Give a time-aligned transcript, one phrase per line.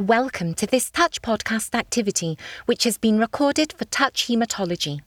[0.00, 5.02] Welcome to this Touch podcast activity, which has been recorded for Touch Hematology.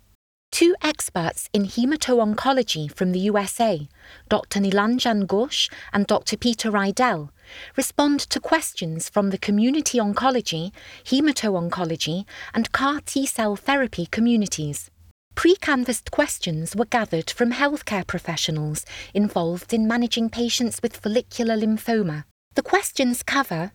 [0.51, 3.87] Two experts in hemato-oncology from the USA,
[4.29, 4.59] Dr.
[4.59, 6.37] Nilanjan Ghosh and Dr.
[6.37, 7.29] Peter Riedell,
[7.75, 10.71] respond to questions from the community oncology,
[11.05, 14.91] hemato-oncology, and CAR T-cell therapy communities.
[15.33, 18.85] Pre-canvassed questions were gathered from healthcare professionals
[19.15, 22.25] involved in managing patients with follicular lymphoma.
[22.53, 23.71] The questions cover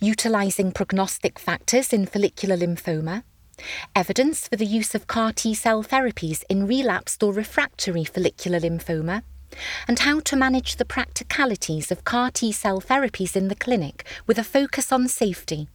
[0.00, 3.22] utilising prognostic factors in follicular lymphoma,
[3.94, 9.22] evidence for the use of CAR T cell therapies in relapsed or refractory follicular lymphoma,
[9.86, 14.38] and how to manage the practicalities of CAR T cell therapies in the clinic with
[14.38, 15.68] a focus on safety.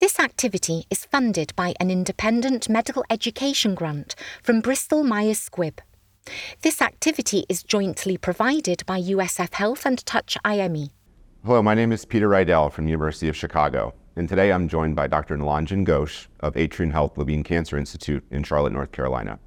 [0.00, 5.78] This activity is funded by an independent medical education grant from Bristol Myers Squibb.
[6.62, 10.90] This activity is jointly provided by USF Health and Touch IME.
[11.46, 15.06] Hello, my name is Peter Riedell from University of Chicago, and today I'm joined by
[15.06, 15.36] Dr.
[15.36, 19.38] Nilanjan Ghosh of Atrium Health Levine Cancer Institute in Charlotte, North Carolina.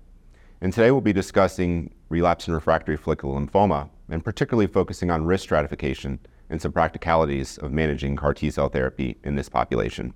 [0.61, 5.45] And today we'll be discussing relapse and refractory follicular lymphoma, and particularly focusing on risk
[5.45, 6.19] stratification
[6.51, 10.13] and some practicalities of managing CAR T cell therapy in this population.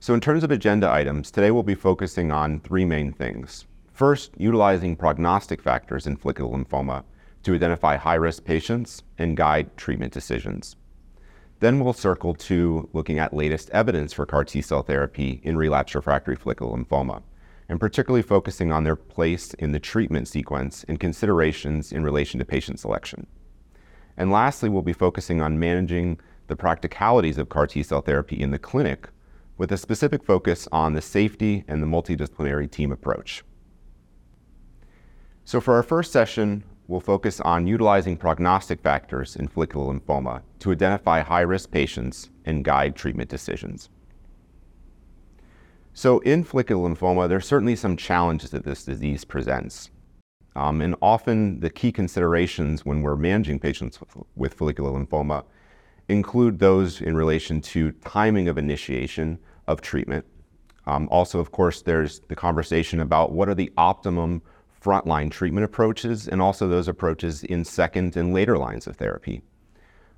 [0.00, 3.66] So, in terms of agenda items, today we'll be focusing on three main things.
[3.92, 7.04] First, utilizing prognostic factors in follicular lymphoma
[7.42, 10.76] to identify high risk patients and guide treatment decisions.
[11.60, 15.94] Then we'll circle to looking at latest evidence for CAR T cell therapy in relapsed
[15.94, 17.22] refractory follicular lymphoma,
[17.68, 22.44] and particularly focusing on their place in the treatment sequence and considerations in relation to
[22.44, 23.26] patient selection.
[24.16, 28.50] And lastly, we'll be focusing on managing the practicalities of CAR T cell therapy in
[28.50, 29.08] the clinic
[29.56, 33.44] with a specific focus on the safety and the multidisciplinary team approach.
[35.44, 40.72] So, for our first session, we'll focus on utilizing prognostic factors in follicular lymphoma to
[40.72, 43.88] identify high risk patients and guide treatment decisions.
[45.94, 49.90] So, in follicular lymphoma, there are certainly some challenges that this disease presents.
[50.54, 55.44] Um, and often the key considerations when we're managing patients with, with follicular lymphoma
[56.08, 60.24] include those in relation to timing of initiation of treatment.
[60.86, 64.42] Um, also, of course, there's the conversation about what are the optimum
[64.82, 69.42] frontline treatment approaches and also those approaches in second and later lines of therapy.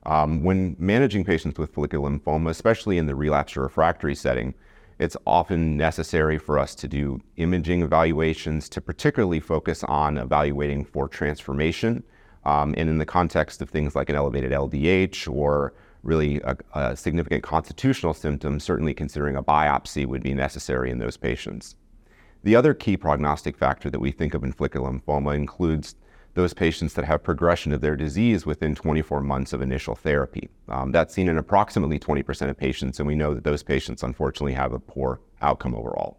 [0.06, 4.54] Um, when managing patients with follicular lymphoma, especially in the relapsed or refractory setting,
[4.98, 11.08] it's often necessary for us to do imaging evaluations to particularly focus on evaluating for
[11.08, 12.04] transformation.
[12.44, 16.96] Um, and in the context of things like an elevated LDH or really a, a
[16.96, 21.76] significant constitutional symptom, certainly considering a biopsy would be necessary in those patients.
[22.44, 25.94] The other key prognostic factor that we think of in follicular lymphoma includes
[26.34, 30.50] those patients that have progression of their disease within 24 months of initial therapy.
[30.68, 34.52] Um, that's seen in approximately 20% of patients, and we know that those patients unfortunately
[34.52, 36.18] have a poor outcome overall.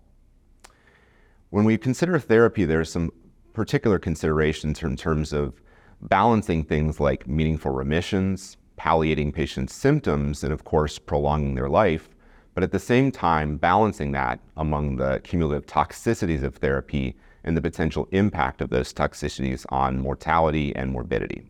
[1.52, 3.12] When we consider therapy, there are some
[3.54, 5.62] particular considerations in terms of
[6.02, 12.10] balancing things like meaningful remissions, palliating patients' symptoms, and of course, prolonging their life
[12.56, 17.62] but at the same time, balancing that among the cumulative toxicities of therapy and the
[17.62, 21.44] potential impact of those toxicities on mortality and morbidity.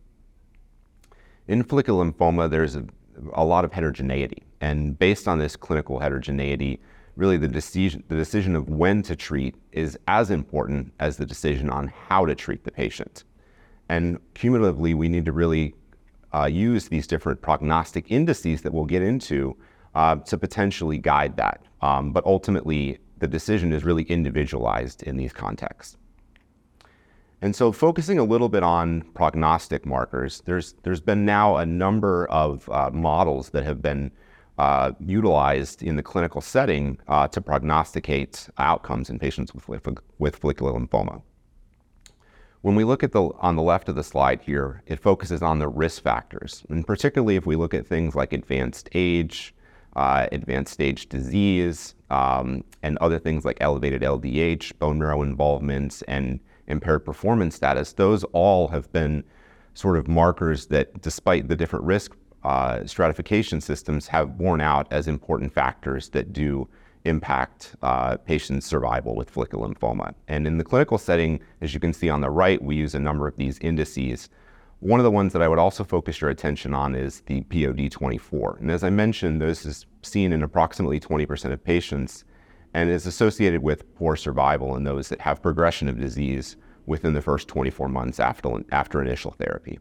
[1.47, 2.85] In follicular lymphoma, there's a,
[3.33, 6.81] a lot of heterogeneity, and based on this clinical heterogeneity,
[7.15, 11.69] really the decision, the decision of when to treat is as important as the decision
[11.69, 13.23] on how to treat the patient.
[13.89, 15.75] And cumulatively, we need to really
[16.33, 19.55] uh, use these different prognostic indices that we'll get into
[19.95, 21.61] uh, to potentially guide that.
[21.81, 25.97] Um, but ultimately, the decision is really individualized in these contexts.
[27.41, 32.27] And so, focusing a little bit on prognostic markers, there's there's been now a number
[32.27, 34.11] of uh, models that have been
[34.57, 40.71] uh, utilized in the clinical setting uh, to prognosticate outcomes in patients with, with follicular
[40.71, 41.21] lymphoma.
[42.61, 45.59] When we look at the on the left of the slide here, it focuses on
[45.59, 49.54] the risk factors, and particularly if we look at things like advanced age,
[49.95, 56.39] uh, advanced stage disease, um, and other things like elevated LDH, bone marrow involvement, and
[56.67, 59.23] impaired performance status, those all have been
[59.73, 65.07] sort of markers that, despite the different risk uh, stratification systems, have borne out as
[65.07, 66.67] important factors that do
[67.05, 70.13] impact uh, patients' survival with follicular lymphoma.
[70.27, 72.99] And in the clinical setting, as you can see on the right, we use a
[72.99, 74.29] number of these indices
[74.79, 78.59] one of the ones that I would also focus your attention on is the POD24.
[78.59, 82.25] And as I mentioned, this is seen in approximately 20% of patients
[82.73, 87.21] and is associated with poor survival in those that have progression of disease within the
[87.21, 89.79] first 24 months after, after initial therapy.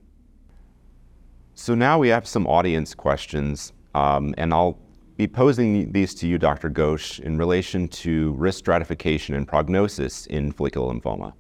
[1.55, 4.79] So now we have some audience questions, um, and I'll
[5.17, 6.71] be posing these to you, Dr.
[6.71, 11.33] Ghosh, in relation to risk stratification and prognosis in follicular lymphoma.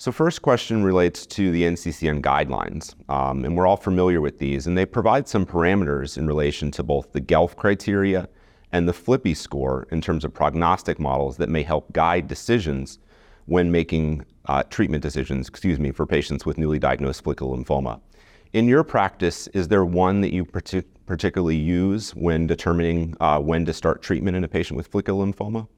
[0.00, 4.66] So first question relates to the NCCN guidelines, um, and we're all familiar with these,
[4.66, 8.26] and they provide some parameters in relation to both the GELF criteria
[8.72, 12.98] and the FLIPI score in terms of prognostic models that may help guide decisions
[13.44, 18.00] when making uh, treatment decisions, excuse me, for patients with newly diagnosed follicular lymphoma.
[18.54, 23.66] In your practice, is there one that you partic- particularly use when determining uh, when
[23.66, 25.68] to start treatment in a patient with follicular lymphoma?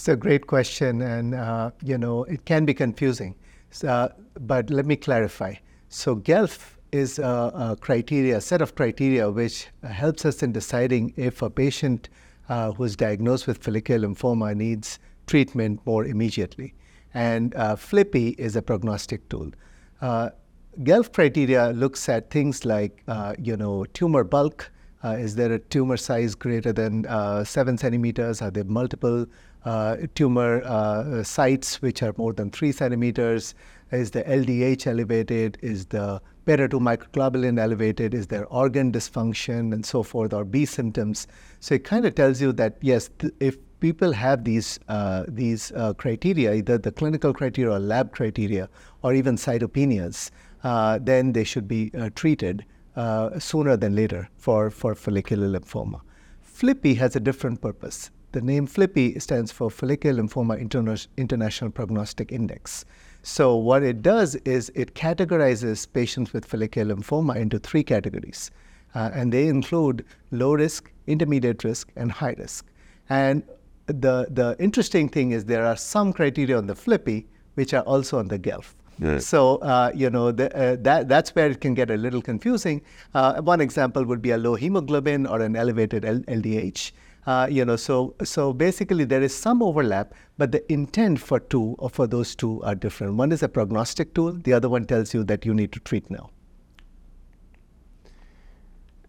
[0.00, 3.34] It's a great question, and uh, you know it can be confusing.
[3.70, 4.10] So,
[4.40, 5.56] but let me clarify.
[5.90, 11.12] So GELF is a, a, criteria, a set of criteria which helps us in deciding
[11.18, 12.08] if a patient
[12.48, 16.72] uh, who is diagnosed with follicular lymphoma needs treatment more immediately.
[17.12, 19.50] And uh, FLIPI is a prognostic tool.
[20.00, 20.30] Uh,
[20.82, 24.70] GELF criteria looks at things like, uh, you know, tumor bulk.
[25.04, 28.40] Uh, is there a tumor size greater than uh, seven centimeters?
[28.40, 29.26] Are there multiple
[29.64, 33.54] uh, tumor uh, sites which are more than three centimeters?
[33.90, 35.58] Is the LDH elevated?
[35.62, 38.14] Is the beta 2 microglobulin elevated?
[38.14, 41.26] Is there organ dysfunction and so forth, or B symptoms?
[41.58, 45.72] So it kind of tells you that yes, th- if people have these uh, these
[45.72, 48.68] uh, criteria, either the clinical criteria or lab criteria,
[49.02, 50.30] or even cytopenias,
[50.62, 52.64] uh, then they should be uh, treated
[52.96, 56.00] uh, sooner than later for, for follicular lymphoma.
[56.44, 58.10] FLIPI has a different purpose.
[58.32, 62.84] The name FLIPI stands for Follicular Lymphoma Interna- International Prognostic Index.
[63.22, 68.52] So, what it does is it categorizes patients with follicular lymphoma into three categories,
[68.94, 72.66] uh, and they include low risk, intermediate risk, and high risk.
[73.08, 73.42] And
[73.86, 78.20] the, the interesting thing is there are some criteria on the FLIPI which are also
[78.20, 78.76] on the GELF.
[79.18, 82.82] So uh, you know the, uh, that that's where it can get a little confusing.
[83.12, 86.92] Uh, one example would be a low hemoglobin or an elevated L- LDH.
[87.26, 91.76] Uh, you know, so so basically there is some overlap, but the intent for two
[91.78, 93.14] or for those two are different.
[93.14, 94.32] One is a prognostic tool.
[94.32, 96.30] The other one tells you that you need to treat now.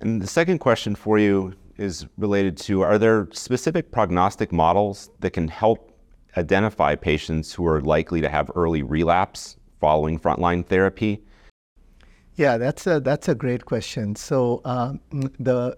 [0.01, 5.31] And the second question for you is related to: Are there specific prognostic models that
[5.31, 5.91] can help
[6.35, 11.21] identify patients who are likely to have early relapse following frontline therapy?
[12.35, 14.15] Yeah, that's a that's a great question.
[14.15, 14.99] So um,
[15.39, 15.77] the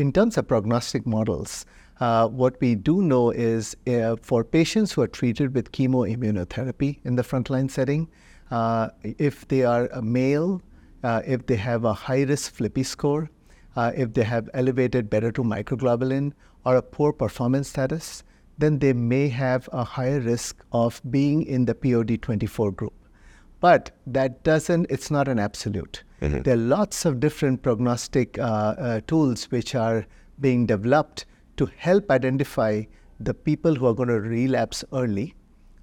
[0.00, 1.66] in terms of prognostic models,
[2.00, 7.16] uh, what we do know is uh, for patients who are treated with chemoimmunotherapy in
[7.16, 8.08] the frontline setting,
[8.50, 10.62] uh, if they are a male,
[11.04, 13.30] uh, if they have a high risk FLIPI score,
[13.76, 16.32] uh, if they have elevated beta 2 microglobulin
[16.64, 18.24] or a poor performance status,
[18.56, 22.94] then they may have a higher risk of being in the POD24 group.
[23.60, 26.04] But that doesn't, it's not an absolute.
[26.20, 26.42] Mm-hmm.
[26.42, 30.06] There are lots of different prognostic uh, uh, tools which are
[30.40, 31.26] being developed
[31.56, 32.82] to help identify
[33.18, 35.34] the people who are going to relapse early.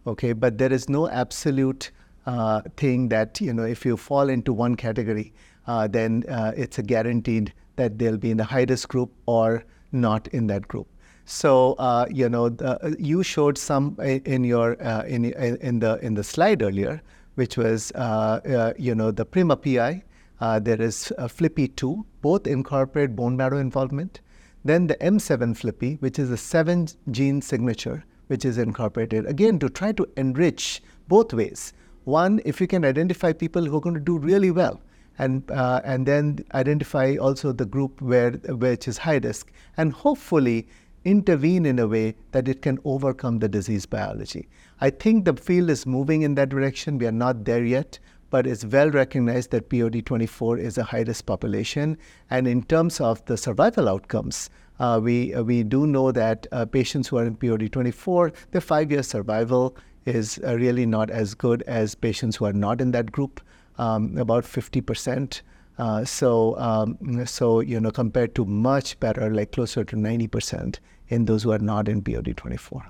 [0.06, 1.92] Okay, but there is no absolute
[2.25, 5.34] uh, thing that, you know, if you fall into one category,
[5.66, 9.66] uh, then uh, it's a guaranteed that they'll be in the high risk group or
[9.92, 10.88] not in that group.
[11.25, 16.13] So uh, you know, the, you showed some in your uh, in in the in
[16.13, 17.01] the slide earlier
[17.38, 20.04] which was, uh, uh, you know, the PRIMA-PI.
[20.40, 24.22] Uh, there is FLIPI two, both incorporate bone marrow involvement.
[24.64, 29.70] Then the M7 FLIPI, which is a seven gene signature, which is incorporated, again, to
[29.70, 31.74] try to enrich both ways.
[32.04, 34.82] One, if you can identify people who are going to do really well,
[35.20, 40.68] and uh, and then identify also the group where which is high risk, and hopefully
[41.06, 44.48] intervene in a way that it can overcome the disease biology.
[44.82, 46.98] I think the field is moving in that direction.
[46.98, 47.98] We are not there yet,
[48.30, 51.98] but it's well recognized that POD24 is a high risk population.
[52.30, 56.66] And in terms of the survival outcomes, uh, we, uh, we do know that uh,
[56.66, 61.64] patients who are in POD24, their five year survival is uh, really not as good
[61.64, 63.42] as patients who are not in that group,
[63.78, 65.42] um, about 50%.
[65.78, 70.80] Uh, so, um, so you know, compared to much better, like closer to 90%
[71.10, 72.88] in those who are not in POD24.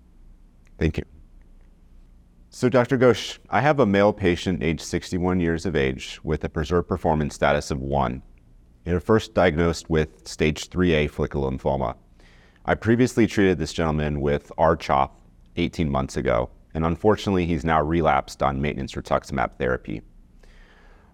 [0.78, 1.17] Thank you.
[2.50, 2.98] So, Dr.
[2.98, 7.36] Ghosh, I have a male patient aged 61 years of age with a preserved performance
[7.36, 8.22] status of 1.
[8.86, 11.96] He was first diagnosed with stage 3A follicular lymphoma.
[12.66, 15.20] I previously treated this gentleman with R-CHOP
[15.58, 20.02] 18 months ago, and unfortunately, he's now relapsed on maintenance rituximab therapy.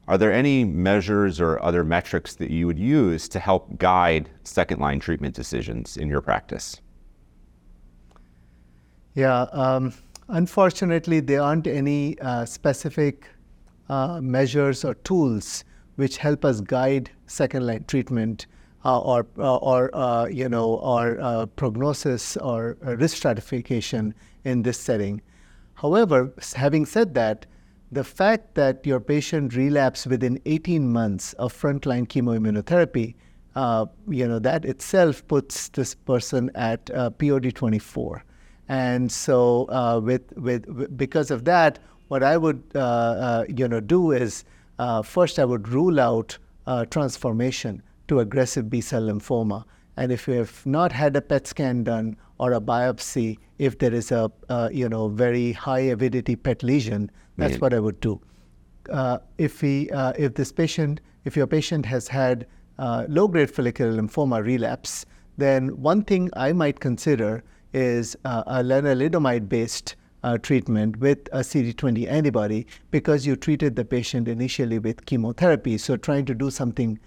[0.07, 4.79] Are there any measures or other metrics that you would use to help guide second
[4.79, 6.79] line treatment decisions in your practice?
[9.15, 9.93] Yeah, um,
[10.27, 13.27] unfortunately, there aren't any uh, specific
[13.89, 15.63] uh, measures or tools
[15.95, 18.47] which help us guide second line treatment
[18.85, 24.13] uh, or uh, or uh, you know or uh, prognosis or risk stratification
[24.43, 25.21] in this setting.
[25.75, 27.45] However, having said that,
[27.91, 33.15] the fact that your patient relapsed within 18 months of frontline chemoimmunotherapy,
[34.09, 36.85] you know, that itself puts this person at
[37.19, 38.23] POD 24.
[38.69, 43.79] And so, uh, with, with, because of that, what I would, uh, uh, you know,
[43.79, 44.45] do is
[44.79, 46.37] uh, first I would rule out
[46.89, 49.65] transformation to aggressive B cell lymphoma.
[49.97, 53.93] And if you have not had a PET scan done or a biopsy, if there
[53.93, 54.31] is a,
[54.71, 58.21] you know, very high avidity PET lesion, that's what I would do.
[58.89, 62.45] Uh, if he, uh, if this patient, if your patient has had
[62.79, 65.05] uh, low-grade follicular lymphoma relapse,
[65.37, 67.43] then one thing I might consider
[67.73, 74.27] is uh, a lenalidomide-based uh, treatment with a CD20 antibody because you treated the patient
[74.27, 75.77] initially with chemotherapy.
[75.77, 76.99] So trying to do something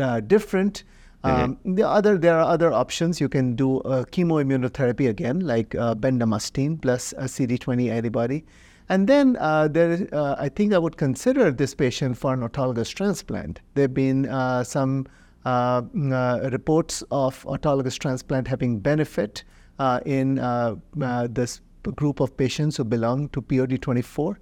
[0.00, 0.84] uh, different.
[1.22, 1.74] Um, mm-hmm.
[1.76, 3.20] the other, there are other options.
[3.20, 8.44] You can do chemoimmunotherapy again, like bendamustine plus a CD20 antibody.
[8.88, 12.92] And then uh, there, uh, I think I would consider this patient for an autologous
[12.92, 13.60] transplant.
[13.74, 15.06] There have been uh, some
[15.46, 21.60] uh, uh, reports of autologous transplant having benefit uh, Uh, in uh, uh, this
[21.96, 24.36] group of patients who belong to POD24.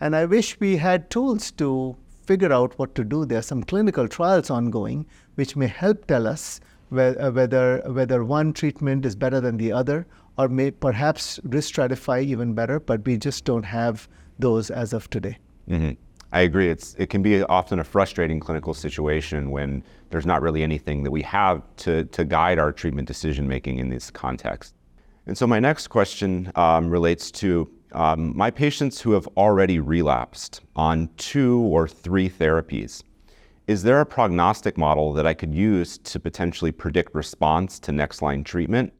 [0.00, 3.24] And I wish we had tools to figure out what to do.
[3.24, 9.04] There are some clinical trials ongoing which may help tell us whether, whether one treatment
[9.04, 10.06] is better than the other
[10.38, 15.10] or may perhaps risk stratify even better, but we just don't have those as of
[15.10, 15.36] today.
[15.68, 15.92] Mm-hmm.
[16.32, 16.68] I agree.
[16.68, 21.10] It's, it can be often a frustrating clinical situation when there's not really anything that
[21.10, 24.75] we have to, to guide our treatment decision making in this context.
[25.26, 30.60] And so, my next question um, relates to um, my patients who have already relapsed
[30.76, 33.02] on two or three therapies.
[33.66, 38.22] Is there a prognostic model that I could use to potentially predict response to next
[38.22, 38.92] line treatment?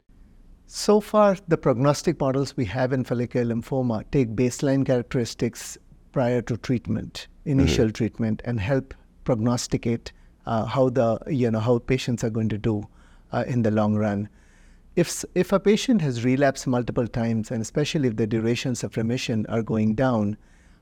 [0.65, 5.77] So far, the prognostic models we have in follicular lymphoma take baseline characteristics
[6.11, 7.93] prior to treatment, initial mm-hmm.
[7.93, 8.93] treatment, and help
[9.23, 10.11] prognosticate
[10.45, 12.83] uh, how the you know how patients are going to do
[13.31, 14.27] uh, in the long run.
[14.97, 19.45] If if a patient has relapsed multiple times, and especially if the durations of remission
[19.45, 20.37] are going down,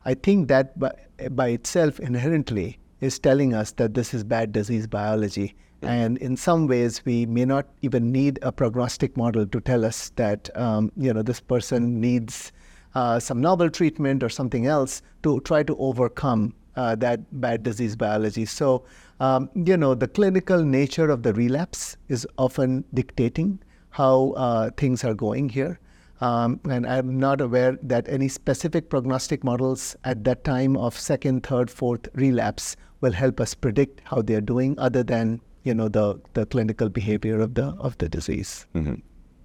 [0.06, 0.94] I think that by,
[1.32, 5.54] by itself inherently is telling us that this is bad disease biology.
[5.82, 10.14] And in some ways, we may not even need a prognostic model to tell us
[10.16, 12.54] that um, you know this person needs
[12.94, 17.98] uh, some novel treatment or something else to try to overcome uh, that bad disease
[17.98, 18.46] biology.
[18.46, 18.86] So
[19.20, 23.60] um, you know the clinical nature of the relapse is often dictating
[23.96, 25.80] how uh, things are going here.
[26.20, 31.44] Um, and I'm not aware that any specific prognostic models at that time of second,
[31.44, 36.20] third, fourth relapse will help us predict how they're doing, other than you know the
[36.34, 38.68] the clinical behavior of the of the disease.
[38.76, 38.96] Mm-hmm.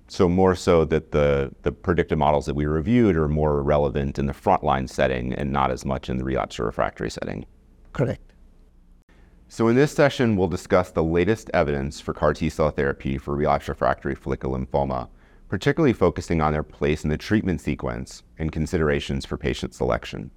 [0.08, 4.26] So more so that the the predictive models that we reviewed are more relevant in
[4.26, 7.46] the frontline setting and not as much in the relapse or refractory setting.
[7.92, 8.29] Correct.
[9.52, 13.34] So in this session, we'll discuss the latest evidence for CAR T cell therapy for
[13.34, 15.08] relapse refractory follicular lymphoma,
[15.48, 20.30] particularly focusing on their place in the treatment sequence and considerations for patient selection.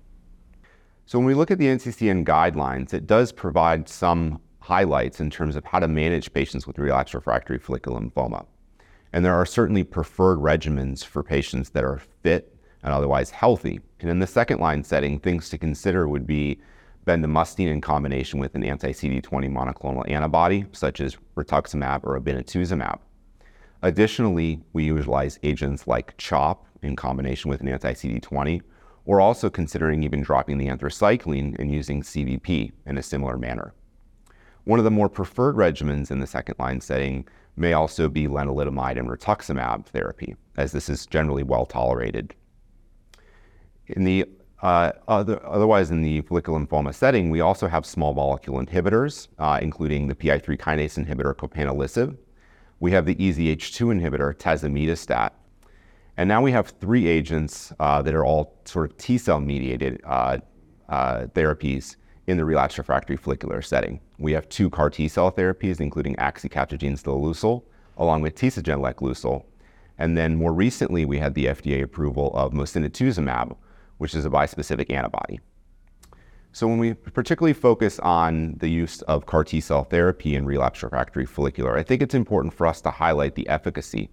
[1.06, 5.56] So when we look at the NCCN guidelines, it does provide some highlights in terms
[5.56, 8.48] of how to manage patients with relapsed refractory follicular lymphoma.
[9.14, 13.80] And there are certainly preferred regimens for patients that are fit and otherwise healthy.
[14.00, 16.60] And in the second line setting, things to consider would be
[17.06, 23.00] bendamustine in combination with an anti-CD20 monoclonal antibody, such as rituximab or obinutuzumab.
[23.82, 28.62] Additionally, we utilize agents like CHOP in combination with an anti-CD20.
[29.06, 33.74] We're also considering even dropping the anthracycline and using CVP in a similar manner.
[34.64, 38.98] One of the more preferred regimens in the second line setting may also be lenalidomide
[38.98, 42.34] and rituximab therapy, as this is generally well tolerated.
[43.88, 44.26] In the
[44.64, 49.60] uh, other, otherwise, in the follicular lymphoma setting, we also have small molecule inhibitors, uh,
[49.62, 52.16] including the PI3 kinase inhibitor copanlisib.
[52.80, 55.32] We have the EZH2 inhibitor tazemetostat.
[56.16, 60.00] And now we have three agents uh, that are all sort of T cell mediated
[60.06, 60.38] uh,
[60.88, 64.00] uh, therapies in the relapsed refractory follicular setting.
[64.18, 67.64] We have two CAR T cell therapies, including axicabtagene ciloleucel,
[67.98, 69.44] along with tisagenlecleucel.
[69.98, 73.58] And then more recently, we had the FDA approval of mosunetuzumab,
[73.98, 75.40] which is a bispecific antibody.
[76.52, 80.84] So when we particularly focus on the use of CAR T cell therapy in relapsed
[80.84, 84.10] refractory follicular, I think it's important for us to highlight the efficacy.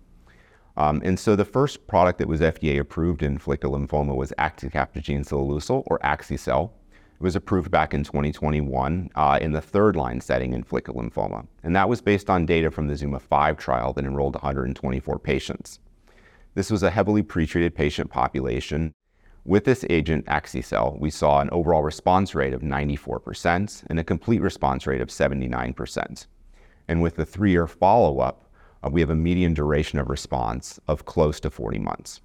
[0.76, 5.26] Um, and so the first product that was FDA approved in follicular lymphoma was axicabtagene
[5.26, 6.72] ciloleucel, or Axi-cel.
[6.92, 11.46] It was approved back in 2021 uh, in the third line setting in follicular lymphoma.
[11.62, 15.80] And that was based on data from the ZUMA 5 trial that enrolled 124 patients.
[16.54, 18.94] This was a heavily pretreated patient population.
[19.44, 24.42] With this agent, Axi-cel, we saw an overall response rate of 94% and a complete
[24.42, 26.26] response rate of 79%.
[26.88, 28.50] And with the three year follow up,
[28.84, 32.20] uh, we have a median duration of response of close to 40 months.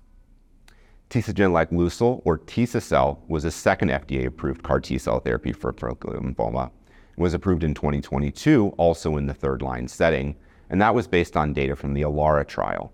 [1.10, 6.68] Tisagenlecleucel, or Tisa-cel, was a second FDA-approved CAR T-cell therapy for follicular lymphoma.
[6.68, 10.36] It was approved in 2022, also in the third-line setting,
[10.70, 12.92] and that was based on data from the ELARA trial.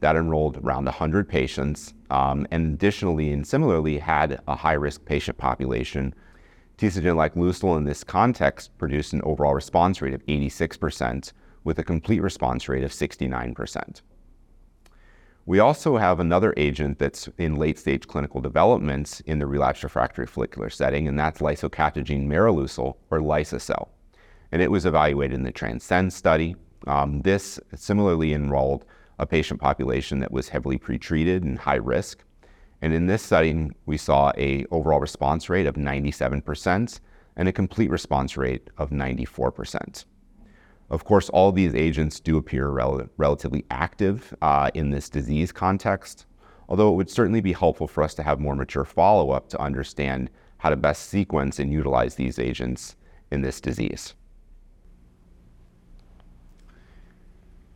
[0.00, 6.14] That enrolled around 100 patients, um, and additionally and similarly had a high-risk patient population.
[6.78, 11.32] Tisagenlecleucel in this context produced an overall response rate of 86%,
[11.62, 14.02] with a complete response rate of 69%.
[15.46, 20.26] We also have another agent that's in late stage clinical development in the relapsed refractory
[20.26, 23.90] follicular setting, and that's lisocabtagene maraleucel, or liso-cel.
[24.52, 26.56] And it was evaluated in the Transcend study.
[26.86, 28.86] Um, this similarly enrolled
[29.18, 32.24] a patient population that was heavily pretreated and high risk.
[32.82, 37.00] And in this setting, we saw a overall response rate of 97%
[37.36, 40.04] and a complete response rate of 94%.
[40.90, 45.50] Of course, all of these agents do appear rel- relatively active uh, in this disease
[45.50, 46.26] context,
[46.68, 49.60] although it would certainly be helpful for us to have more mature follow up to
[49.60, 52.96] understand how to best sequence and utilize these agents
[53.30, 54.14] in this disease.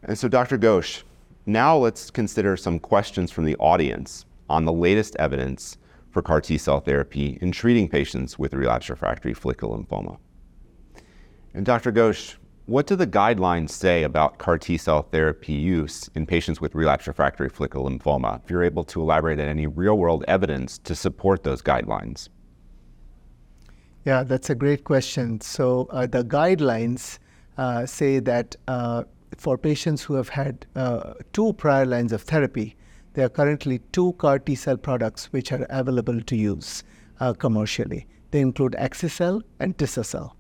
[0.03, 0.59] And so, Dr.
[0.59, 1.03] Ghosh,
[1.49, 5.79] now let's consider some questions from the audience on the latest evidence
[6.11, 10.19] for CAR T cell therapy in treating patients with relapsed refractory follicular lymphoma.
[11.55, 11.91] And Dr.
[11.91, 12.37] Ghosh,
[12.67, 17.07] what do the guidelines say about CAR T cell therapy use in patients with relapsed
[17.07, 18.43] refractory follicular lymphoma?
[18.45, 22.29] If you're able to elaborate on any real world evidence to support those guidelines.
[24.05, 25.41] Yeah, that's a great question.
[25.41, 27.19] So, uh, the guidelines
[27.57, 29.05] uh, say that uh,
[29.37, 32.77] for patients who have had uh, two prior lines of therapy,
[33.15, 36.85] there are currently two CAR T cell products which are available to use
[37.21, 38.07] uh, commercially.
[38.31, 40.37] They include Axi-cel and Tisa-cel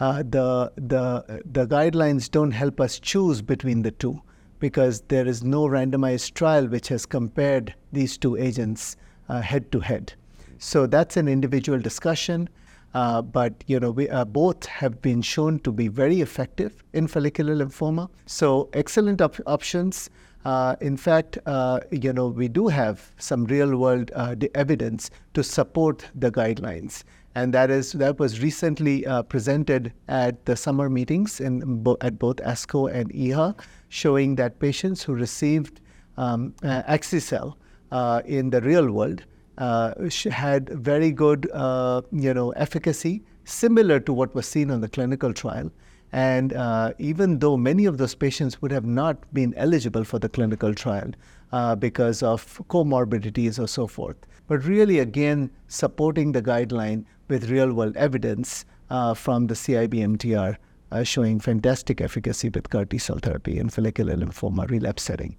[0.00, 4.20] uh, the, the, the guidelines don't help us choose between the two
[4.58, 8.96] because there is no randomized trial which has compared these two agents
[9.28, 10.14] uh, head to head.
[10.58, 12.48] So that's an individual discussion.
[12.94, 17.06] Uh, but you know, we, uh, both have been shown to be very effective in
[17.06, 18.08] follicular lymphoma.
[18.26, 20.10] So excellent op- options.
[20.44, 26.06] Uh, in fact, uh, you know, we do have some real-world uh, evidence to support
[26.14, 27.04] the guidelines
[27.36, 32.36] and that is that was recently presented at the summer meetings in bo- at both
[32.38, 33.56] ASCO and EHA,
[33.88, 35.80] showing that patients who received
[36.16, 39.22] um, in the real world
[39.60, 45.32] had very good, uh, you know, efficacy similar to what was seen on the clinical
[45.32, 45.70] trial.
[46.12, 50.28] And uh, even though many of those patients would have not been eligible for the
[50.28, 51.10] clinical trial
[51.52, 54.16] uh, because of comorbidities or so forth,
[54.48, 60.56] but really, again, supporting the guideline with real world evidence uh, from the CIBMTR
[60.90, 65.36] uh, showing fantastic efficacy with CAR T cell therapy in follicular lymphoma relapse setting.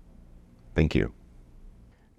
[0.74, 1.12] Thank you.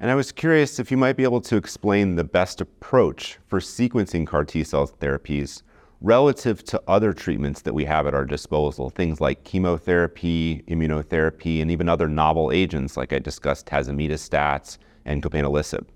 [0.02, 3.60] And I was curious if you might be able to explain the best approach for
[3.60, 5.62] sequencing CAR T cell therapies
[6.00, 11.70] relative to other treatments that we have at our disposal, things like chemotherapy, immunotherapy, and
[11.70, 15.86] even other novel agents like I discussed, tazemetostats and copanlisib.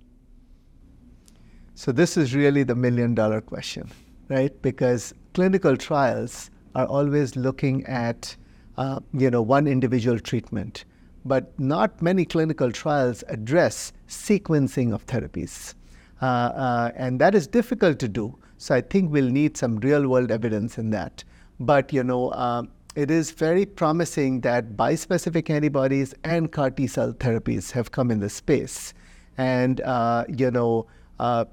[1.75, 3.91] So this is really the million dollar question,
[4.29, 4.53] right?
[4.63, 8.37] Because clinical trials are always looking at,
[8.77, 10.85] uh, you know, one individual treatment,
[11.25, 15.75] but not many clinical trials address sequencing of therapies,
[16.23, 18.37] uh, uh, and that is difficult to do.
[18.59, 21.25] So I think we'll need some real world evidence in that.
[21.61, 22.31] But you know.
[22.31, 22.63] Uh,
[22.97, 28.21] it is very promising that bispecific antibodies and CAR T cell therapies have come in
[28.21, 28.95] the space.
[29.37, 30.87] And, uh, you know,
[31.21, 31.45] uh,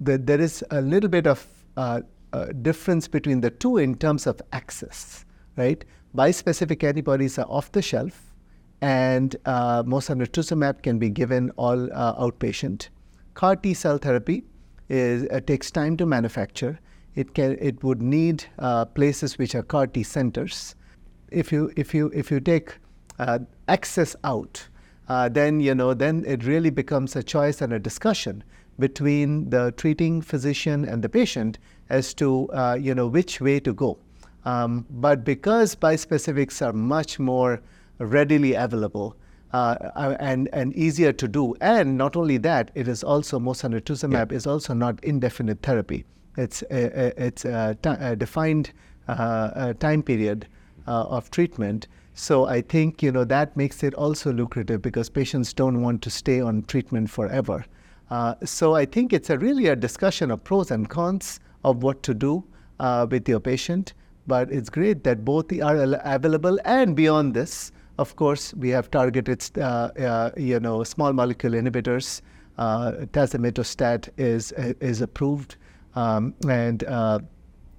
[0.00, 1.44] the, there is a little bit of
[1.76, 2.02] uh,
[2.62, 5.24] difference between the two in terms of access,
[5.56, 5.84] right?
[6.14, 8.31] Bispecific antibodies are off the shelf,
[8.82, 12.88] and uh, mosunetuzumab can be given all uh, outpatient.
[13.34, 14.44] CAR T cell therapy
[14.88, 16.78] is, uh, takes time to manufacture.
[17.14, 20.74] It can it would need uh, places which are CAR T centers.
[21.30, 22.76] If you if you if you take
[23.18, 24.66] uh, access out,
[25.08, 28.42] uh, then you know then it really becomes a choice and a discussion
[28.78, 33.72] between the treating physician and the patient as to uh, you know which way to
[33.72, 33.98] go.
[34.44, 37.62] Um, but because bispecifics are much more
[38.06, 39.16] readily available
[39.52, 44.30] uh, uh, and and easier to do, and not only that, it is also mosunetuzumab
[44.30, 44.36] yeah.
[44.36, 46.04] is also not indefinite therapy.
[46.38, 48.72] It's a, it's a, t- a defined
[49.08, 50.46] uh, time period
[50.86, 51.88] uh, of treatment.
[52.14, 56.10] So I think you know that makes it also lucrative because patients don't want to
[56.10, 57.64] stay on treatment forever.
[58.10, 62.02] Uh, so I think it's a really a discussion of pros and cons of what
[62.04, 62.44] to do
[62.80, 63.94] uh, with your patient.
[64.26, 69.46] But it's great that both are available, and beyond this, of course, we have targeted,
[69.58, 72.22] uh, uh, you know, small molecule inhibitors.
[72.58, 75.56] Uh, tazemetostat is is approved,
[75.94, 76.84] um, and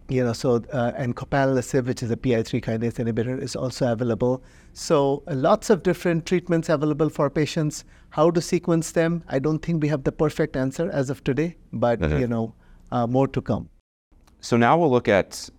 [0.09, 4.43] you know, so uh, and copanlisib, which is a PI3 kinase inhibitor, is also available.
[4.73, 7.85] So lots of different treatments available for patients.
[8.09, 9.23] How to sequence them?
[9.27, 12.19] I don't think we have the perfect answer as of today, but mm-hmm.
[12.19, 12.53] you know,
[12.91, 13.69] uh, more to come.
[14.41, 15.49] So now we'll look at.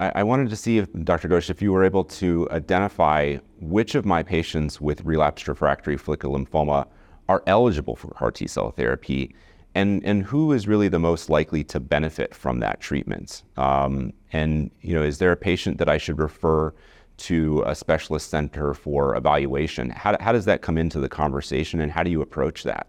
[0.00, 1.28] I, I wanted to see if Dr.
[1.28, 6.38] Ghosh, if you were able to identify which of my patients with relapsed refractory follicular
[6.38, 6.86] lymphoma
[7.28, 9.34] are eligible for CAR T cell therapy
[9.74, 13.42] and and who is really the most likely to benefit from that treatment?
[13.56, 16.72] Um, and you know, is there a patient that I should refer
[17.16, 19.90] to a specialist center for evaluation?
[19.90, 22.88] How, how does that come into the conversation, and how do you approach that?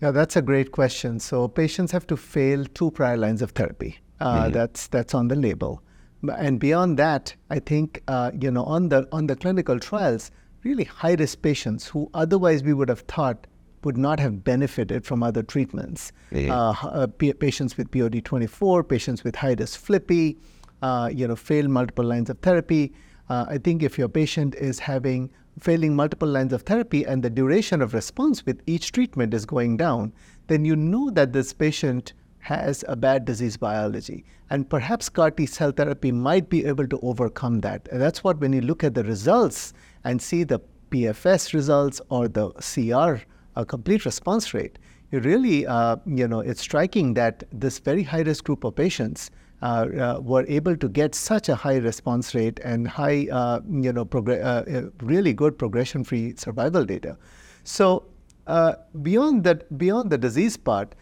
[0.00, 1.20] Yeah, that's a great question.
[1.20, 3.98] So patients have to fail two prior lines of therapy.
[4.22, 4.52] Uh, mm-hmm.
[4.52, 5.82] That's that's on the label,
[6.38, 10.30] and beyond that, I think uh, you know on the on the clinical trials,
[10.62, 13.46] really high risk patients who otherwise we would have thought
[13.84, 16.12] would not have benefited from other treatments.
[16.30, 16.56] Yeah.
[16.56, 20.36] Uh, uh, p- patients with POD24, patients with high-risk FLIPI,
[20.82, 22.92] uh, you know, failed multiple lines of therapy.
[23.28, 27.28] Uh, I think if your patient is having failing multiple lines of therapy and the
[27.28, 30.12] duration of response with each treatment is going down,
[30.46, 34.24] then you know that this patient has a bad disease biology.
[34.50, 37.88] And perhaps CAR T cell therapy might be able to overcome that.
[37.90, 39.72] And that's what, when you look at the results
[40.04, 43.24] and see the PFS results or the CR
[43.54, 44.78] a complete response rate,
[45.10, 49.30] you really, uh, you know, it's striking that this very high risk group of patients
[49.62, 53.92] uh, uh, were able to get such a high response rate and high, uh, you
[53.92, 57.16] know, uh, uh, really good progression free survival data.
[57.62, 58.04] So,
[59.02, 60.96] beyond that, beyond the disease part,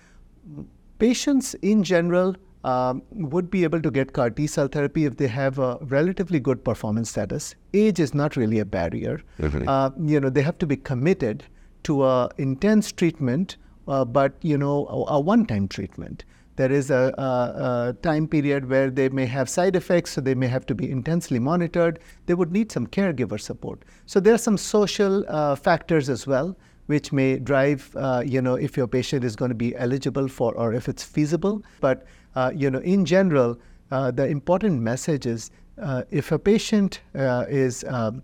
[1.01, 5.29] patients in general um, would be able to get CAR T cell therapy if they
[5.29, 7.55] have a relatively good performance status.
[7.73, 9.23] Age is not really a barrier.
[9.67, 11.45] Uh, you know, they have to be committed
[11.85, 13.57] to a intense treatment,
[13.89, 16.25] uh, but you know a, a one-time treatment.
[16.57, 20.35] There is a, a, a, time period where they may have side effects, so they
[20.35, 22.01] may have to be intensely monitored.
[22.27, 23.83] They would need some caregiver support.
[24.05, 26.55] So there are some social uh, factors as well,
[26.91, 30.55] which may drive, uh, you know, if your patient is going to be eligible for
[30.55, 31.63] or if it's feasible.
[31.81, 33.59] But uh, you know, in general,
[33.91, 35.51] uh, the important message is
[35.81, 38.23] uh, if a patient is um,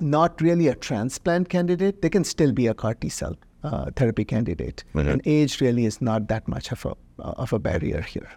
[0.00, 4.24] not really a transplant candidate, they can still be a CAR T cell uh, therapy
[4.24, 4.84] candidate.
[4.94, 5.08] Mm-hmm.
[5.08, 6.90] And age really is not that much of a,
[7.22, 8.30] uh, of a barrier here.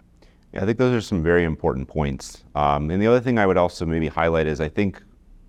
[0.52, 2.44] Yeah, I think those are some very important points.
[2.54, 5.02] Um, and the other thing I would also maybe highlight is I think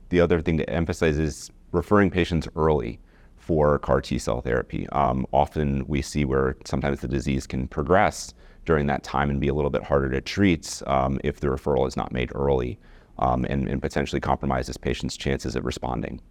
[0.09, 2.99] the other thing to emphasize is referring patients early
[3.43, 4.88] for CAR T cell therapy.
[4.89, 8.34] Um, often we see where sometimes the disease can progress
[8.65, 11.86] during that time and be a little bit harder to treat um, if the referral
[11.86, 12.79] is not made early
[13.19, 16.21] um, and, and potentially compromises patients' chances of responding.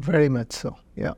[0.00, 1.14] Very much so, yeah.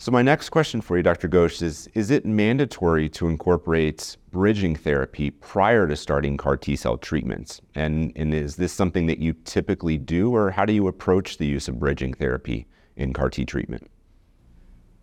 [0.00, 1.28] So my next question for you, Dr.
[1.28, 7.60] Ghosh, is, is it mandatory to incorporate bridging therapy prior to starting CAR T-cell treatments?
[7.74, 11.46] And, and is this something that you typically do, or how do you approach the
[11.46, 12.68] use of bridging therapy
[12.98, 13.90] in CAR T treatment?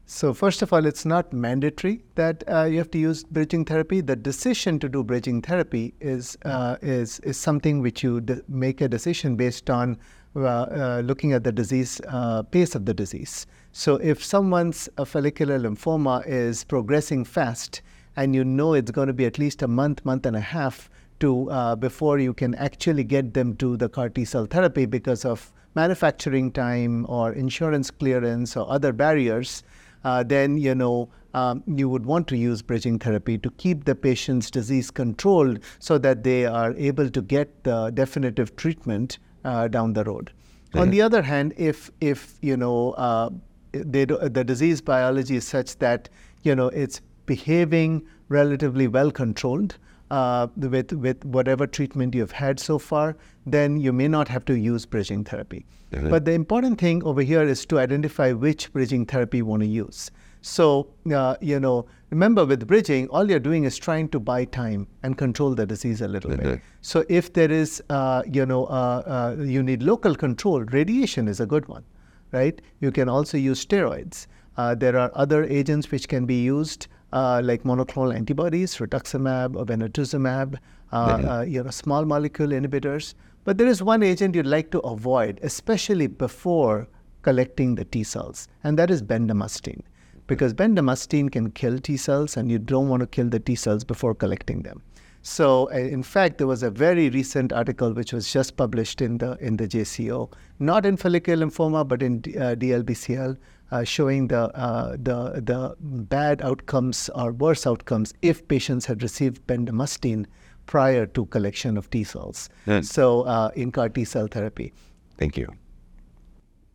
[0.08, 4.02] So first of all, it's not mandatory that uh, you have to use bridging therapy.
[4.02, 8.82] The decision to do bridging therapy is uh, is is something which you de- make
[8.82, 9.98] a decision based on
[10.36, 13.48] uh, uh looking at the disease uh, pace of the disease.
[13.72, 17.82] So if someone's follicular lymphoma is progressing fast,
[18.16, 20.90] and you know it's going to be at least a month, month and a half
[21.20, 25.26] to uh, before you can actually get them to the CAR T cell therapy because
[25.26, 29.64] of manufacturing time or insurance clearance or other barriers
[30.06, 33.94] uh, then you know um, you would want to use bridging therapy to keep the
[33.94, 39.92] patient's disease controlled so that they are able to get the definitive treatment uh, down
[39.92, 40.32] the road.
[40.70, 40.80] Mm-hmm.
[40.80, 43.30] On the other hand, if if you know uh,
[43.72, 46.08] they do, the disease biology is such that
[46.44, 49.78] you know it's behaving relatively well controlled,
[50.12, 54.58] uh, with, with whatever treatment you've had so far, then you may not have to
[54.58, 55.66] use bridging therapy.
[55.92, 56.10] Mm-hmm.
[56.10, 59.68] But the important thing over here is to identify which bridging therapy you want to
[59.68, 60.12] use.
[60.42, 64.88] So, uh, you know, remember with bridging, all you're doing is trying to buy time
[65.02, 66.44] and control the disease a little mm-hmm.
[66.44, 66.62] bit.
[66.82, 71.40] So, if there is, uh, you know, uh, uh, you need local control, radiation is
[71.40, 71.84] a good one,
[72.32, 72.62] right?
[72.80, 74.28] You can also use steroids.
[74.56, 80.58] Uh, there are other agents which can be used uh, like monoclonal antibodies, rituximab, obinutuzumab,
[80.92, 81.28] uh, mm-hmm.
[81.30, 83.16] uh, you know, small molecule inhibitors.
[83.46, 86.88] But there is one agent you'd like to avoid, especially before
[87.22, 89.82] collecting the T cells, and that is bendamustine.
[90.28, 93.86] Because bendamustine can kill T cells, and you don't want to kill the T cells
[93.86, 94.82] before collecting them.
[95.22, 99.18] So, uh, in fact, there was a very recent article which was just published in
[99.20, 103.40] the in the JCO, not in follicular lymphoma, but in uh, DLBCL, uh,
[103.84, 110.26] showing the uh, the the bad outcomes or worse outcomes if patients had received bendamustine
[110.66, 112.50] prior to collection of T cells.
[112.82, 114.74] So, uh, in CAR T cell therapy.
[115.18, 115.48] Thank you.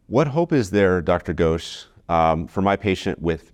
[0.06, 1.34] What hope is there, Dr.
[1.34, 3.52] Ghosh, um, for my patient with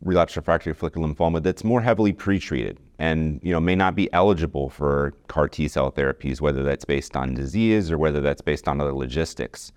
[0.00, 4.68] relapsed refractory follicular lymphoma that's more heavily pretreated and you know may not be eligible
[4.68, 8.80] for CAR T cell therapies, whether that's based on disease or whether that's based on
[8.80, 9.72] other logistics?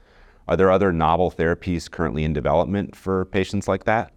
[0.48, 4.12] Are there other novel therapies currently in development for patients like that?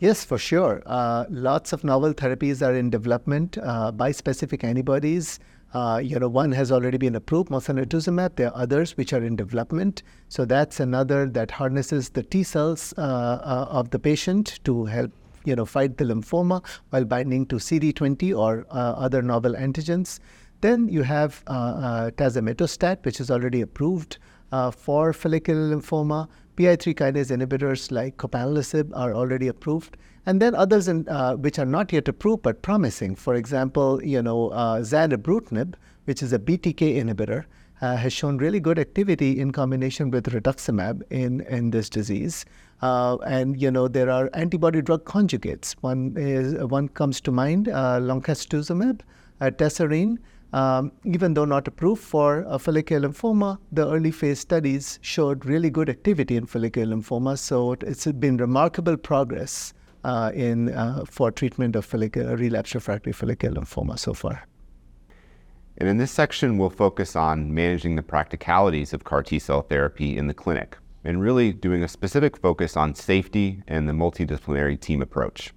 [0.00, 0.82] Yes, for sure.
[0.86, 3.58] Uh, lots of novel therapies are in development.
[3.58, 5.40] Uh, bispecific antibodies,
[5.74, 8.36] uh, you know, one has already been approved, mosunetuzumab.
[8.36, 10.04] There are others which are in development.
[10.28, 15.10] So that's another that harnesses the T cells uh, uh, of the patient to help,
[15.44, 20.20] you know, fight the lymphoma while binding to CD20 or uh, other novel antigens.
[20.60, 24.18] Then you have tazemetostat, which is already approved
[24.72, 26.28] for follicular lymphoma.
[26.56, 29.96] PI3 kinase inhibitors like copanlisib are already approved.
[30.26, 33.14] And then others in, uh, which are not yet approved but promising.
[33.14, 37.44] For example, you know, uh, zanubrutinib, which is a BTK inhibitor,
[37.80, 42.44] uh, has shown really good activity in combination with rituximab in, in this disease.
[42.82, 45.72] Uh, and you know there are antibody drug conjugates.
[45.80, 49.00] One is one comes to mind, uh, loncastuximab,
[49.40, 50.18] uh, tesirine,
[50.52, 55.70] um, even though not approved for uh, follicular lymphoma, the early phase studies showed really
[55.70, 57.38] good activity in follicular lymphoma.
[57.38, 63.60] So it's been remarkable progress uh, in uh, for treatment of follicular relapsed refractory follicular
[63.60, 64.46] lymphoma so far.
[65.76, 70.16] And in this section, we'll focus on managing the practicalities of CAR T cell therapy
[70.16, 75.00] in the clinic and really doing a specific focus on safety and the multidisciplinary team
[75.00, 75.52] approach.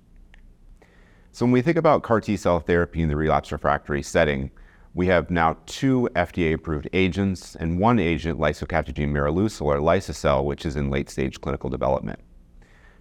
[1.32, 4.52] So, when we think about CAR T cell therapy in the relapsed refractory setting,
[4.94, 10.76] we have now two FDA-approved agents and one agent, lisocabtagene maraleucel, or liso-cel, which is
[10.76, 12.20] in late-stage clinical development.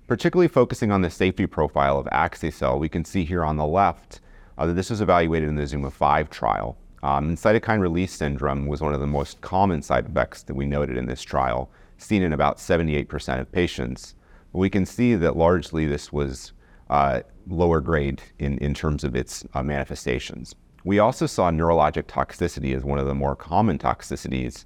[0.07, 4.21] Particularly focusing on the safety profile of axi-cel, we can see here on the left
[4.57, 6.77] uh, that this was evaluated in the ZUMA-5 trial.
[7.03, 10.67] Um, and cytokine release syndrome was one of the most common side effects that we
[10.67, 14.15] noted in this trial, seen in about 78% of patients.
[14.53, 16.53] We can see that largely this was
[16.89, 20.55] uh, lower grade in, in terms of its uh, manifestations.
[20.85, 24.65] We also saw neurologic toxicity as one of the more common toxicities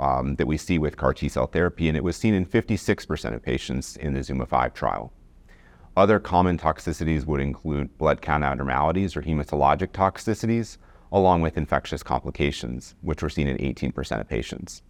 [0.00, 3.34] um, that we see with CAR T cell therapy, and it was seen in 56%
[3.34, 5.12] of patients in the ZUMA 5 trial.
[5.96, 10.78] Other common toxicities would include blood count abnormalities or hematologic toxicities,
[11.12, 14.82] along with infectious complications, which were seen in 18% of patients.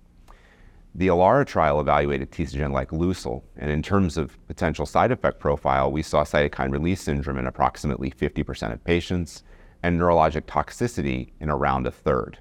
[0.94, 6.22] The ELARA trial evaluated tisagenlecleucel, and in terms of potential side effect profile, we saw
[6.22, 9.42] cytokine release syndrome in approximately 50% of patients
[9.82, 12.38] and neurologic toxicity in around a third.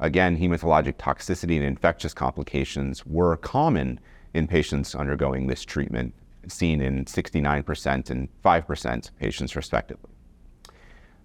[0.00, 4.00] Again, hematologic toxicity and infectious complications were common
[4.34, 6.14] in patients undergoing this treatment,
[6.48, 10.10] seen in 69% and 5% patients respectively.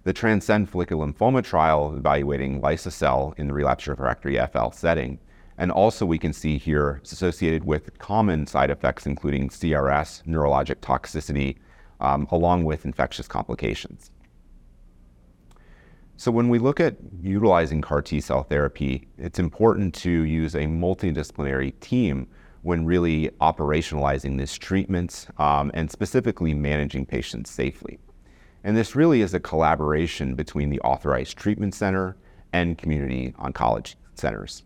[0.04, 5.20] The Transcend follicular lymphoma trial evaluating liso-cel in the relapsed refractory FL setting,
[5.58, 10.76] and also we can see here it's associated with common side effects including CRS, neurologic
[10.76, 11.58] toxicity,
[12.00, 14.12] um, along with infectious complications.
[16.20, 20.66] So when we look at utilizing CAR T cell therapy, it's important to use a
[20.66, 22.28] multidisciplinary team
[22.64, 28.00] when really operationalizing this treatment um, and specifically managing patients safely.
[28.64, 32.18] And this really is a collaboration between the authorized treatment center
[32.52, 34.64] and community oncology centers.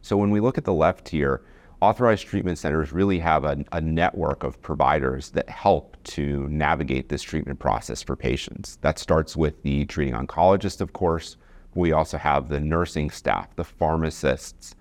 [0.00, 1.42] So when we look at the left here,
[1.80, 7.22] authorized treatment centers really have a, a, network of providers that help to navigate this
[7.22, 8.78] treatment process for patients.
[8.82, 11.36] That starts with the treating oncologist, of course.
[11.74, 14.74] We also have the nursing staff, the pharmacists.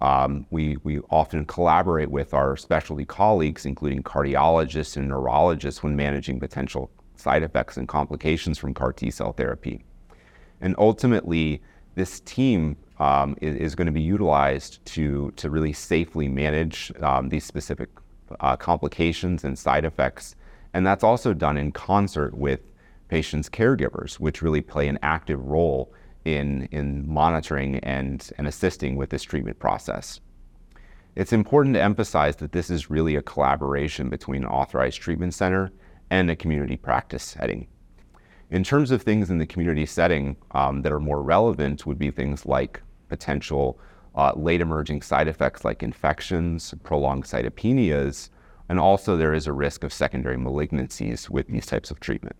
[0.00, 6.38] Um, we, we often collaborate with our specialty colleagues, including cardiologists and neurologists, when managing
[6.40, 9.84] potential side effects and complications from CAR T cell therapy.
[10.60, 11.62] And ultimately,
[11.94, 17.28] this team um, is, is going to be utilized to, to really safely manage um,
[17.28, 17.90] these specific
[18.40, 20.34] uh, complications and side effects.
[20.74, 22.60] And that's also done in concert with
[23.08, 25.92] patients' caregivers, which really play an active role
[26.24, 30.20] in, in monitoring and, and assisting with this treatment process.
[31.14, 35.70] It's important to emphasize that this is really a collaboration between an authorized treatment center
[36.10, 37.68] and a community practice setting.
[38.50, 42.10] In terms of things in the community setting um, that are more relevant, would be
[42.10, 43.78] things like potential
[44.14, 48.30] uh, late emerging side effects like infections, prolonged cytopenias,
[48.68, 52.36] and also there is a risk of secondary malignancies with these types of treatment.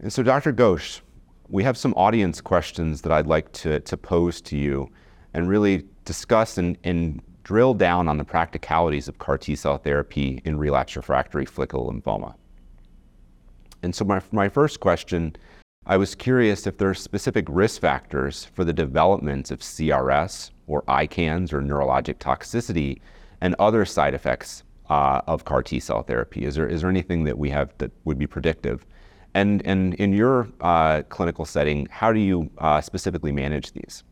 [0.00, 0.52] And so, Dr.
[0.52, 1.00] Ghosh,
[1.48, 4.90] we have some audience questions that I'd like to, to pose to you
[5.34, 10.42] and really discuss and, and drill down on the practicalities of CAR T cell therapy
[10.44, 12.34] in relapsed refractory follicular lymphoma.
[13.82, 15.36] And so, my, my first question
[15.86, 20.82] I was curious if there are specific risk factors for the development of CRS or
[20.82, 23.00] ICANS or neurologic toxicity
[23.42, 26.46] and other side effects uh, of CAR T cell therapy.
[26.46, 28.86] Is there, is there anything that we have that would be predictive?
[29.34, 34.04] And, and in your uh, clinical setting, how do you uh, specifically manage these?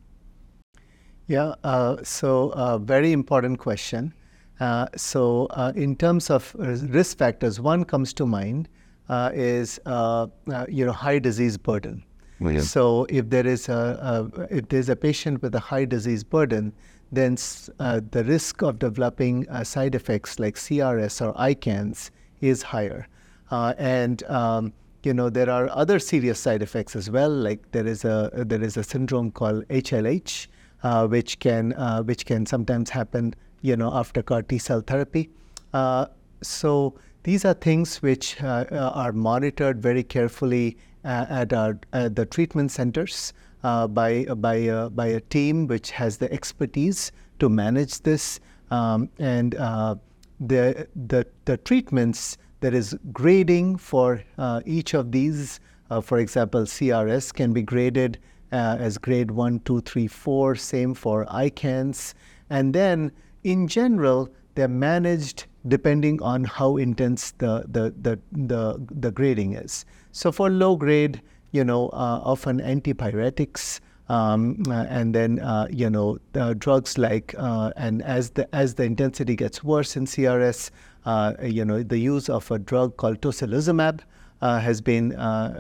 [1.27, 4.13] Yeah, uh, so uh, very important question.
[4.61, 8.69] Uh, so, in terms of risk factors, one comes to mind
[9.11, 10.27] is uh,
[10.69, 12.05] you know high disease burden.
[12.41, 12.61] Oh, yeah.
[12.61, 16.73] So, if there is a, a, if there's a patient with a high disease burden,
[17.13, 22.11] then the risk of developing side effects like CRS or ICANS
[22.41, 23.07] is higher,
[23.51, 27.31] and um, you know there are other serious side effects as well.
[27.31, 30.49] Like there is a there is a syndrome called HLH,
[30.83, 35.31] uh, which can uh, which can sometimes happen, you know, after CAR T cell therapy.
[35.73, 36.07] Uh,
[36.43, 42.17] so these are things which uh, uh, are monitored very carefully uh, at, our, at
[42.17, 43.33] the treatment centers
[43.63, 48.41] by by by a team which has the expertise to manage this.
[48.71, 54.25] Um, and the the the treatments there is grading for
[54.65, 55.61] each of these.
[56.03, 58.19] for example, CRS can be graded
[58.53, 62.15] uh, as grade 1, 2, 3, 4, same for ICANS.
[62.51, 63.13] And then
[63.45, 69.85] in general, they're managed depending on how intense the, the, the, the, the grading is.
[70.13, 71.23] So for low grade,
[71.53, 77.35] you know, uh, often antipyretics, um, uh, and then uh, you know uh, drugs like
[77.39, 80.71] uh, and as the as the intensity gets worse in CRS,
[81.07, 84.01] uh, you know the use of a drug called tocilizumab
[84.41, 85.17] has been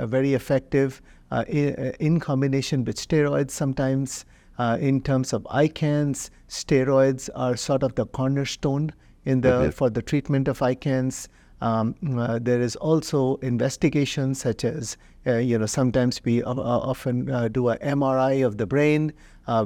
[0.06, 1.00] very effective.
[1.32, 4.26] Uh, in, uh, in, combination with steroids sometimes.
[4.58, 8.92] Uh, in terms of ICANS, steroids are sort of the cornerstone
[9.24, 9.70] in the okay.
[9.70, 11.28] for the treatment of ICANS.
[11.62, 14.96] Um, uh, there is also investigation such as,
[15.28, 19.12] uh, you know, sometimes we uh, often do a MRI of the brain.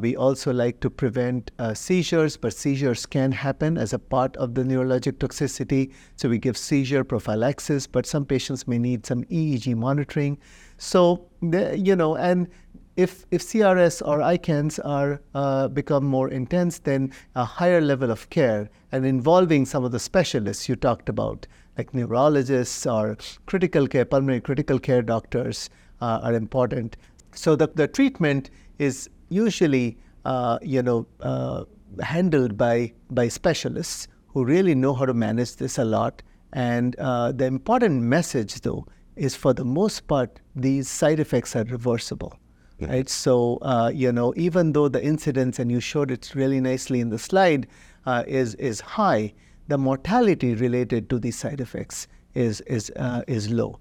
[0.02, 4.62] we also like to prevent seizures, but seizures can happen as a part of the
[4.62, 5.90] neurologic toxicity.
[6.16, 10.36] So we give seizure prophylaxis, but some patients may need some EEG monitoring.
[10.76, 12.48] So, you know, and
[12.96, 18.28] if, if CRS or ICANS are uh, become more intense, then a higher level of
[18.30, 24.06] care and involving some of the specialists you talked about, like neurologists or critical care,
[24.06, 25.68] pulmonary critical care doctors,
[26.00, 26.96] uh, are important.
[27.32, 31.64] So the, the treatment is usually, uh, you know, uh,
[32.02, 36.22] handled by by specialists who really know how to manage this a lot.
[36.52, 41.64] And uh, the important message, though, is for the most part, these side effects are
[41.64, 42.38] reversible.
[42.78, 42.88] Yeah.
[42.88, 43.08] Right.
[43.08, 47.08] So, uh, you know, even though the incidence, and you showed it really nicely in
[47.08, 47.66] the slide,
[48.04, 49.32] uh, is, is high,
[49.68, 53.78] the mortality related to these side effects is, is, uh, is low.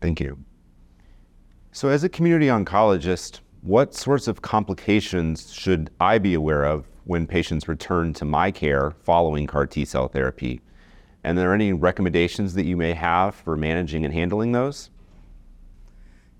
[0.00, 0.38] Thank you.
[1.70, 7.26] So, as a community oncologist, what sorts of complications should I be aware of when
[7.26, 10.60] patients return to my care following CAR T cell therapy?
[11.22, 14.90] And are there any recommendations that you may have for managing and handling those?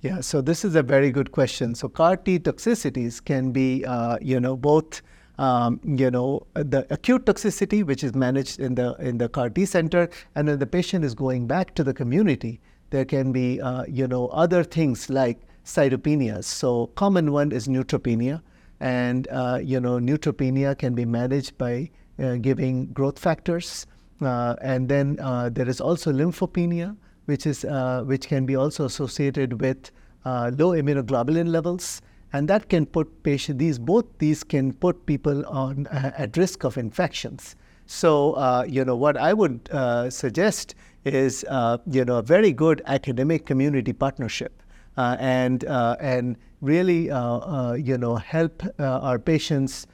[0.02, 1.74] Yeah, so this is a very good question.
[1.74, 5.02] So CAR T toxicities can be, uh, you know, both,
[5.38, 9.64] um, you know, the acute toxicity, which is managed in the in the CAR T
[9.64, 13.84] center, and then the patient is going back to the community, there can be, uh,
[13.88, 16.44] you know, other things like cytopenias.
[16.44, 18.42] So common one is neutropenia,
[18.80, 21.90] and uh, you know, neutropenia can be managed by
[22.22, 23.86] uh, giving growth factors.
[24.20, 26.96] Uh, and then uh, there is also lymphopenia,
[27.26, 29.90] which is uh, which can be also associated with
[30.24, 32.02] low immunoglobulin levels,
[32.32, 36.76] and that can put patient these both these can put people on at risk of
[36.76, 37.54] infections.
[37.86, 39.68] So you know what I would
[40.12, 40.74] suggest
[41.04, 41.44] is
[41.86, 44.62] you know a very good academic community partnership.
[44.96, 49.86] Uh, and uh, and really uh, you know help our patients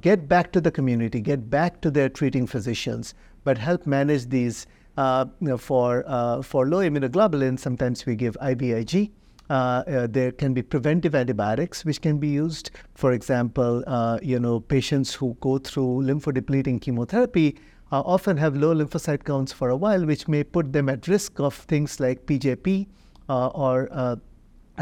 [0.00, 3.14] get back to the community, get back to their treating physicians
[3.44, 4.66] but help manage these.
[4.96, 9.10] Uh, you know, for uh, for low immunoglobulin, sometimes we give IVIG.
[9.48, 12.70] Uh, uh, there can be preventive antibiotics which can be used.
[12.94, 17.58] For example, uh, you know, patients who go through lymphodepleting chemotherapy
[17.90, 21.40] uh, often have low lymphocyte counts for a while, which may put them at risk
[21.40, 22.86] of things like PJP
[23.28, 24.18] or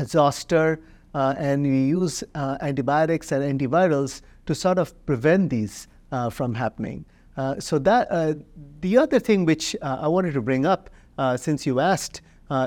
[0.04, 0.80] zoster.
[1.14, 5.88] And we use antibiotics and antivirals to sort of prevent these
[6.30, 7.04] from happening.
[7.58, 8.08] So that
[8.80, 10.90] the other thing which I wanted to bring up,
[11.36, 12.20] since you asked,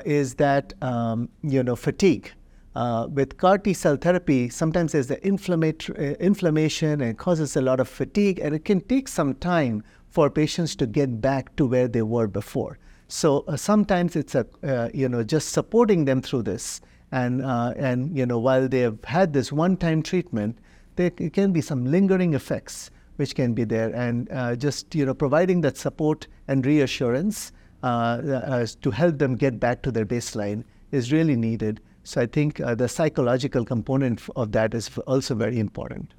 [0.06, 2.32] is that um, you know fatigue.
[2.76, 7.80] Uh, with CAR T cell therapy, sometimes there's the uh, inflammation and causes a lot
[7.80, 11.88] of fatigue, and it can take some time for patients to get back to where
[11.88, 12.80] they were before.
[13.08, 17.74] So uh, sometimes it's a uh, you know just supporting them through this, and uh,
[17.78, 20.58] and you know while they have had this one-time treatment,
[20.96, 22.90] there can be some lingering effects
[23.24, 27.54] which can be there, and uh, just you know providing that support and reassurance
[27.84, 31.80] to help them get back to their baseline is really needed.
[32.04, 36.14] So I think uh, the psychological component of that is also very important.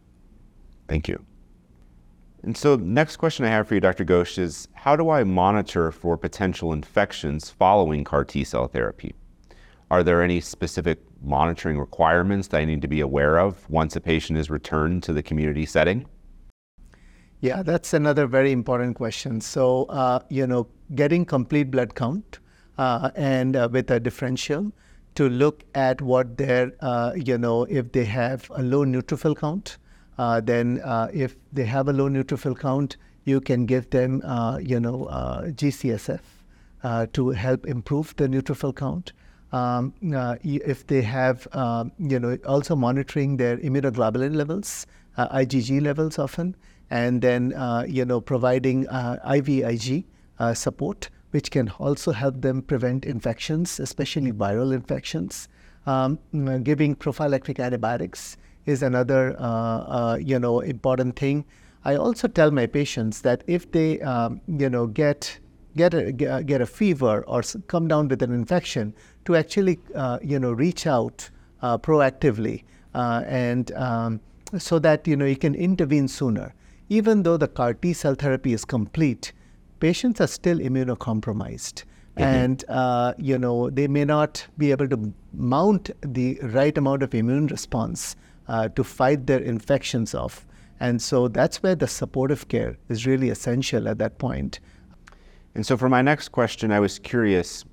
[0.89, 1.23] Thank you.
[2.43, 4.05] And so, next question I have for you, Dr.
[4.07, 9.15] Ghosh, is how do I monitor for potential infections following CAR T cell therapy?
[9.91, 14.01] Are there any specific monitoring requirements that I need to be aware of once a
[14.01, 16.07] patient is returned to the community setting?
[17.45, 19.39] Yeah, that's another very important question.
[19.43, 22.39] So, uh, you know, getting complete blood count
[22.79, 24.73] uh, and uh, with a differential
[25.17, 29.77] to look at what their, uh, you know, if they have a low neutrophil count,
[30.17, 34.23] uh, then uh, if they have a low neutrophil count, you can give them,
[34.63, 35.07] you know,
[35.51, 36.21] GCSF
[37.13, 39.13] to help improve the neutrophil count.
[39.53, 39.93] Um,
[40.43, 44.87] if they have, um, you know, also monitoring their immunoglobulin levels,
[45.19, 46.57] IgG levels often,
[46.95, 47.43] and then,
[47.89, 50.05] you know, providing IVIG
[50.55, 55.49] support which can also help them prevent infections, especially viral infections.
[55.85, 56.21] Um,
[56.63, 58.37] giving prophylactic antibiotics
[58.67, 61.45] is another, uh, uh, you know, important thing.
[61.85, 65.41] I also tell my patients that if they, um, you know, get
[65.77, 70.39] get a get a fever or come down with an infection, to actually, uh, you
[70.39, 71.29] know, reach out
[71.63, 72.63] uh, proactively
[72.95, 74.21] uh, and um,
[74.57, 76.55] so that you know you can intervene sooner.
[76.89, 79.33] Even though the CAR T cell therapy is complete,
[79.81, 81.85] patients are still immunocompromised.
[82.17, 82.23] Mm-hmm.
[82.23, 87.15] And, uh, you know, they may not be able to mount the right amount of
[87.15, 88.17] immune response
[88.47, 90.47] uh, to fight their infections off.
[90.79, 94.61] And so that's where the supportive care is really essential at that point.
[95.55, 97.65] And so for my next question, I was curious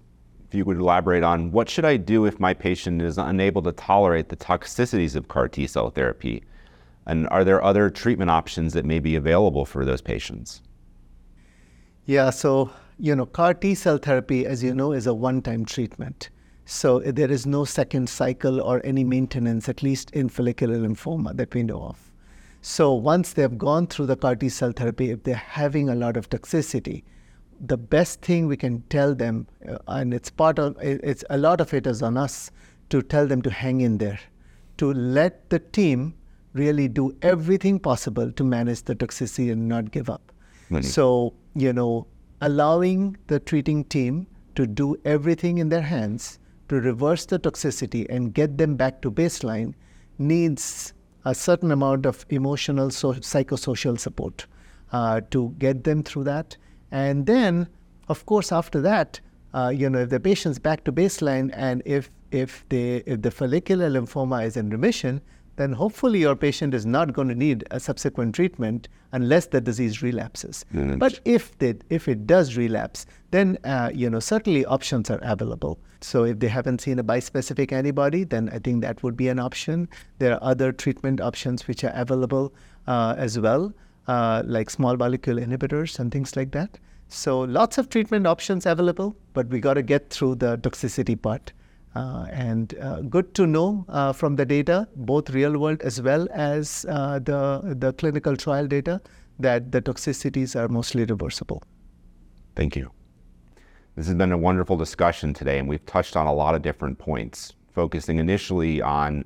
[0.47, 3.71] if you would elaborate on what should I do if my patient is unable to
[3.71, 6.43] tolerate the toxicities of CAR T cell therapy?
[7.05, 10.61] And are there other treatment options that may be available for those patients?
[12.05, 15.65] Yeah, so, you know, CAR T cell therapy, as you know, is a one time
[15.65, 16.29] treatment.
[16.65, 21.53] So there is no second cycle or any maintenance, at least in follicular lymphoma that
[21.53, 22.11] we know of.
[22.61, 26.17] So once they've gone through the CAR T cell therapy, if they're having a lot
[26.17, 27.03] of toxicity,
[27.59, 31.61] the best thing we can tell them, uh, and it's part of it's a lot
[31.61, 32.51] of it is on us
[32.89, 34.19] to tell them to hang in there,
[34.77, 36.15] to let the team
[36.53, 40.31] really do everything possible to manage the toxicity and not give up.
[40.81, 42.07] So you know,
[42.41, 46.39] allowing the treating team to do everything in their hands
[46.69, 49.73] to reverse the toxicity and get them back to baseline
[50.17, 50.93] needs
[51.25, 54.45] a certain amount of emotional, so psychosocial support
[54.91, 56.57] uh, to get them through that.
[56.91, 57.67] And then,
[58.07, 59.19] of course, after that,
[59.53, 63.31] uh, you know, if the patient's back to baseline and if if they if the
[63.31, 65.21] follicular lymphoma is in remission,
[65.55, 70.01] then hopefully your patient is not going to need a subsequent treatment unless the disease
[70.01, 70.65] relapses.
[70.73, 70.97] Mm-hmm.
[70.97, 75.79] But if they, if it does relapse, then uh, you know certainly options are available.
[76.01, 79.39] So if they haven't seen a bispecific antibody, then I think that would be an
[79.39, 79.87] option.
[80.19, 82.53] There are other treatment options which are available
[82.87, 83.73] uh, as well,
[84.07, 86.79] uh, like small molecule inhibitors and things like that.
[87.07, 91.51] So lots of treatment options available, but we got to get through the toxicity part.
[91.93, 96.27] Uh, and uh, good to know uh, from the data, both real world as well
[96.31, 99.01] as uh, the, the clinical trial data,
[99.39, 101.61] that the toxicities are mostly reversible.
[102.55, 102.91] Thank you.
[103.95, 106.97] This has been a wonderful discussion today, and we've touched on a lot of different
[106.97, 109.25] points, focusing initially on